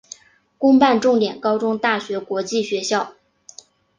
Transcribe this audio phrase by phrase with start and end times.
[0.57, 3.13] 公办重点高中大学国际学校